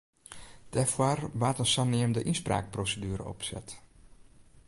[0.73, 3.67] Dêrfoar waard in saneamde ynspraakproseduere opset.